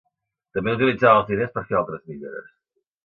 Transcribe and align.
També 0.57 0.71
utilitzava 0.77 1.19
els 1.19 1.29
diners 1.33 1.53
per 1.59 1.65
fer 1.69 1.77
altres 1.81 2.05
millores. 2.13 2.53